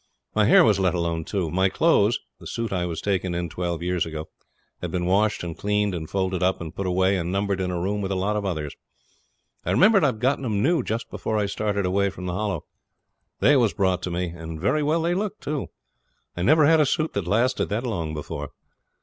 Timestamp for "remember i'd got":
9.69-10.43